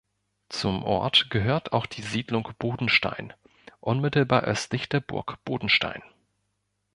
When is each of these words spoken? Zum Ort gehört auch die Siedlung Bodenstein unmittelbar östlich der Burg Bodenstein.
Zum 0.49 0.81
Ort 0.83 1.29
gehört 1.29 1.73
auch 1.73 1.85
die 1.85 2.01
Siedlung 2.01 2.49
Bodenstein 2.57 3.33
unmittelbar 3.81 4.41
östlich 4.45 4.89
der 4.89 4.99
Burg 4.99 5.37
Bodenstein. 5.45 6.01